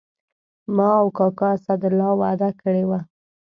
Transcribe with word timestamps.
ما 0.75 0.89
او 1.01 1.07
کاکا 1.17 1.47
اسدالله 1.57 2.09
وعده 2.21 2.49
کړې 2.61 2.83
وه. 2.89 2.99